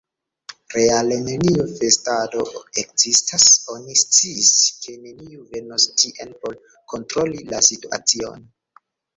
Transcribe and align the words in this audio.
Reale 0.75 1.17
neniu 1.25 1.65
festado 1.73 2.45
ekzistas: 2.83 3.45
oni 3.75 3.99
sciis, 4.05 4.49
ke 4.87 4.97
neniu 5.05 5.47
venos 5.53 5.87
tien 6.03 6.35
por 6.43 6.59
kontroli 6.95 7.47
la 7.53 7.65
situacion. 7.71 8.51